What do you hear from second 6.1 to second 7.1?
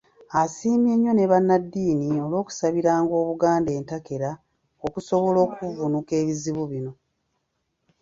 ebizibu bino.